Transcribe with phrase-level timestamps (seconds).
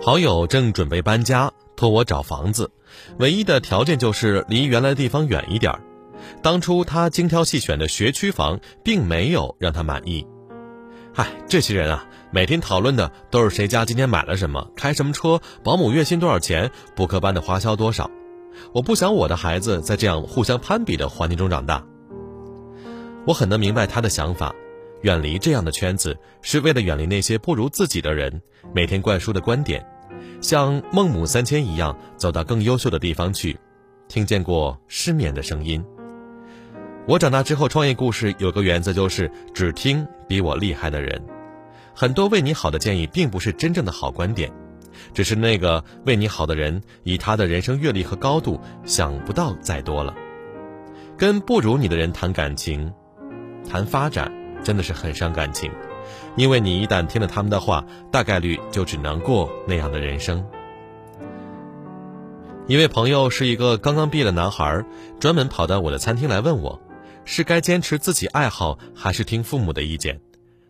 [0.00, 2.70] 好友正准备搬家，托我找房子，
[3.18, 5.80] 唯一的条件就是离原来的地方远一点儿。
[6.40, 10.24] 当初他精挑细选的学区房，并没有让他满意。
[11.12, 18.08] 嗨，这些人啊，每天讨论的都是谁家今天买了什么，开什么车，保姆月薪多少钱，补课班的花销多少。
[18.72, 21.84] 我不想我的孩子在这样互相攀比的环境中长大。
[23.26, 24.54] 我很能明白他的想法，
[25.02, 28.40] 远离这样的圈子，是为了远离那些不如自己的人
[28.74, 29.84] 每天灌输的观点，
[30.40, 33.58] 像孟母三迁一样，走到更优秀的地方去。
[34.08, 35.84] 听见过失眠的声音。
[37.06, 41.22] 我长大之后创业故事有个原则，就是只听比我厉害的人。
[41.94, 44.52] 很多为你好的建议，并不是真正的好观点。
[45.14, 50.14] 只是那个为你好的人，以他的人生阅历和高度，想不到再多了。
[51.16, 52.92] 跟不如你的人谈感情、
[53.68, 55.70] 谈发展，真的是很伤感情，
[56.36, 60.44] 因为你一旦听了他们的话，大概率就只能过那样的人生。
[62.66, 64.84] 一位朋友是一个刚刚毕业的男孩，
[65.18, 66.80] 专门跑到我的餐厅来问我，
[67.24, 70.20] 是该坚持自己爱好，还是听父母的意见？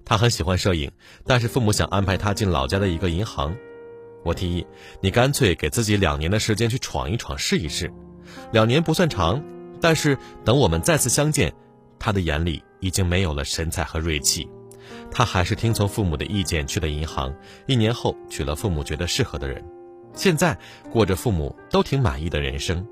[0.05, 0.91] 他很喜欢摄影，
[1.27, 3.55] 但是父母想安排他进老家的一个银行。
[4.25, 4.67] 我提议，
[5.01, 7.93] 你干脆给自己两年的时间去闯一闯，试一试。
[8.53, 9.43] 两年不算长，
[9.81, 11.53] 但是等我们再次相见，
[11.99, 14.49] 他的眼里已经没有了神采和锐气。
[15.11, 17.35] 他还是听从父母的意见去了银行。
[17.67, 19.65] 一年后娶了父母觉得适合的人，
[20.15, 20.59] 现在
[20.91, 22.87] 过着父母都挺满意的人生。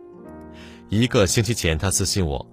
[0.89, 2.47] 一个星期前，他私信我，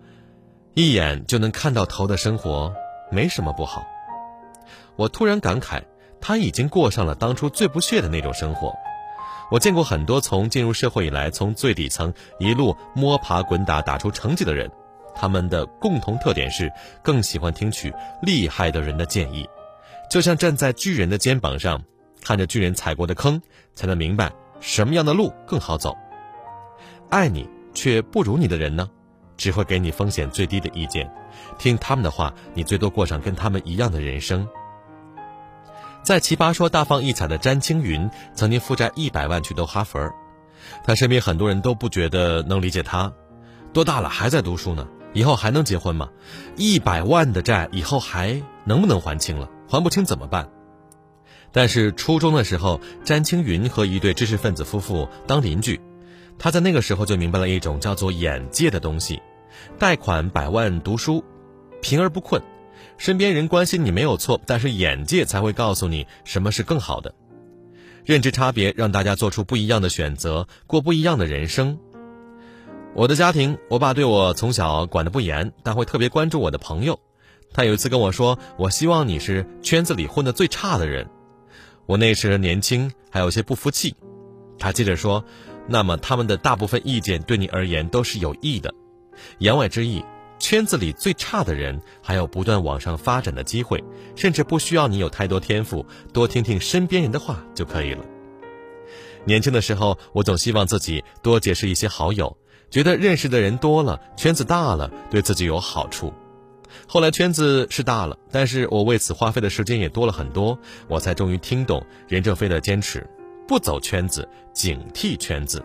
[0.74, 2.74] 一眼就能看到头的生活
[3.12, 3.86] 没什么不好。
[4.96, 5.84] 我突然感慨。
[6.26, 8.74] 他已经过上了当初最不屑的那种生活。
[9.52, 14.72] 我见过很多从进入社会以来，从最底层一路摸爬滚打打出成绩的人，
[15.16, 16.72] 他们的共同特点是
[17.04, 19.48] 更喜欢听取厉害的人的建议，
[20.10, 21.82] 就像站在巨人的肩膀上，
[22.22, 23.42] 看着巨人踩过的坑，
[23.76, 25.96] 才能明白什么样的路更好走。
[27.10, 28.90] 爱你却不如你的人呢，
[29.38, 31.10] 只会给你风险最低的意见，
[31.58, 34.48] 听他们的话，你最多过上跟他们一样的人生。
[36.02, 40.12] 在奇葩说大放异彩的詹青云，曾经负债一百万去读哈佛，
[40.84, 43.14] 他身边很多人都不觉得能理解他，
[43.72, 44.86] 多大了还在读书呢？
[45.14, 46.10] 以后还能结婚吗？
[46.58, 49.50] 一百万的债以后还能不能还清了？
[49.70, 50.50] 还不清怎么办？
[51.52, 55.80] 但是初中的时候，詹青云和一对知识分子夫妇当邻居，
[56.40, 59.22] 他在那个时候就明白了一种叫做眼界的东西，
[59.78, 61.24] 贷款百万读书，
[61.82, 62.42] 贫而不困。
[62.98, 67.14] 身边人关心你没有错，但是眼界才会告诉你什么是更好的。
[68.04, 71.78] 认知差别让大家做出不一样的选择，过不一样的人生。
[72.96, 77.00] 我的家庭，我爸对我从小管得不严，但会特别关注我的朋友。
[77.52, 81.10] 他有一次跟我说：“我希望你是圈子里混得最差的人。”
[81.88, 83.96] 我那时年轻，还有些不服气。
[84.60, 85.26] 他接着说
[85.68, 88.72] ：“那么他们的大部分意见对你而言都是有益的。”
[89.40, 90.04] 言外之意。
[90.40, 93.82] 圈子里最差的人还有不断往上发展的机会，
[94.14, 98.04] 甚至不需要你有太多天赋，多听听身边人的话就可以了。
[99.24, 102.36] 年轻的时候，我总希望自己多结识一些好友，
[102.74, 106.12] 觉得认识的人多了，圈子大了，对自己有好处。
[106.88, 110.58] 后来圈子是大了，但是我为此花费的时间也多了很多，
[110.88, 113.08] 我才终于听懂任正非的坚持：
[113.48, 115.64] 不走圈子，警惕圈子，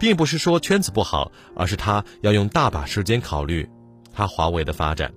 [0.00, 3.70] 并不是说圈子不好，而是他要用大把时间考虑。
[4.12, 5.14] 他华为的发展，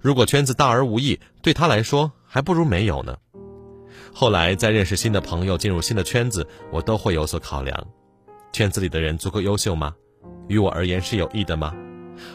[0.00, 3.18] 如果圈子大而无益，对他来说还不如没有呢。
[4.14, 7.86] 后来再认识新的朋友，进入新的圈子，我都会有所考量：
[8.50, 9.94] 圈子里的人足够优秀吗？
[10.52, 11.74] 于我而言是有益的吗？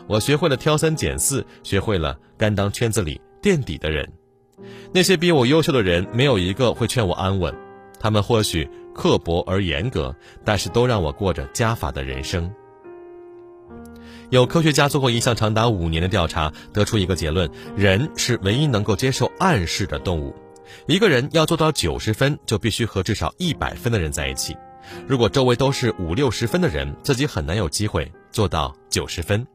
[0.08, 4.12] 我学会了挑三拣四，学会了甘当圈子里垫底的人。
[4.92, 7.54] 那些比我优秀的人，没有一个会劝我安稳。
[8.00, 12.52] 他们或许刻薄而严格，但是都让我过着加法的人生。
[14.30, 20.36] 有科学家做过一项长达五年的调查，得出一个结论：人是唯一能够接受暗示的动物。
[20.86, 24.58] 一个人要做到九十分，就必须和至少一百分的人在一起。
[25.08, 29.46] 如果周围都是五六十分的人，自己很难有机会做到九十分。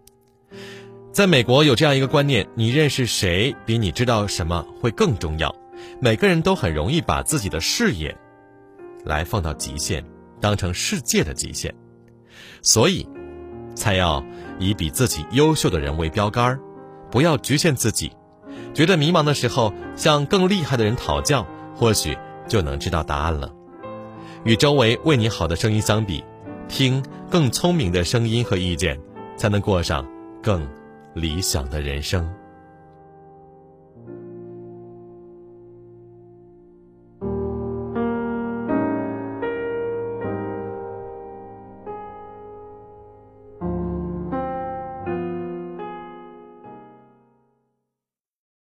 [1.12, 5.54] 在美国有这样一个观念：你认识谁比你知道什么会更重要。
[6.00, 8.16] 每个人都很容易把自己的视野
[9.04, 10.04] 来放到极限，
[10.40, 11.74] 当成世界的极限，
[12.62, 13.08] 所以。
[13.74, 14.22] 才要
[14.58, 16.60] 以比自己优秀的人为标杆儿，
[17.10, 18.12] 不要局限自己。
[18.74, 23.50] 觉得迷茫的时候，向更厉害的人讨教，或许就能知道答案了。
[24.44, 26.24] 与周围为你好的声音相比，
[26.68, 28.98] 听更聪明的声音和意见，
[29.36, 30.04] 才能过上
[30.42, 30.66] 更
[31.14, 32.28] 理想的人生。